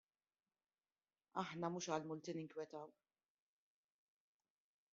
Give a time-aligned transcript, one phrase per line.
[1.41, 2.89] Aħna mhux għall-multi ninkwetaw.